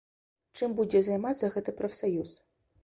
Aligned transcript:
Чым 0.59 0.73
будзе 0.79 1.03
займацца 1.09 1.51
гэты 1.59 1.79
прафсаюз? 1.83 2.37